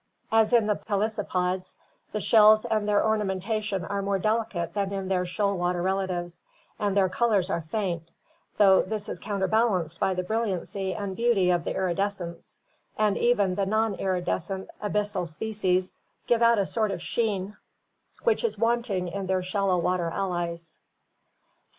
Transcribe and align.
As 0.31 0.51
in 0.51 0.65
the 0.65 0.75
pelecypods, 0.75 1.77
the 2.11 2.19
shells 2.19 2.65
and 2.65 2.89
their 2.89 3.05
ornamentation 3.05 3.85
are 3.85 4.01
more 4.01 4.17
delicate 4.17 4.73
than 4.73 4.91
in 4.91 5.09
their 5.09 5.27
shoal 5.27 5.53
water 5.55 5.83
relatives, 5.83 6.41
and 6.79 6.97
their 6.97 7.07
colors 7.07 7.51
are 7.51 7.61
faint, 7.69 8.09
"though 8.57 8.79
often 8.79 8.89
this 8.89 9.07
is 9.07 9.19
counterbalanced 9.19 9.99
by 9.99 10.15
the 10.15 10.23
brilliancy 10.23 10.95
and 10.95 11.15
beauty 11.15 11.51
of 11.51 11.65
the 11.65 11.75
iridescence, 11.75 12.59
and 12.97 13.15
even 13.15 13.53
the 13.53 13.67
non 13.67 13.93
iridescent 13.93 14.71
abyssal 14.81 15.27
species 15.27 15.91
give 16.25 16.41
out 16.41 16.57
a 16.57 16.65
sort 16.65 16.89
of 16.89 16.99
sheen, 16.99 17.55
which 18.23 18.43
is 18.43 18.57
wanting 18.57 19.07
in 19.07 19.27
their 19.27 19.43
shallow 19.43 19.77
water 19.77 20.09
allies" 20.09 20.79
(Grabau). 20.79 21.67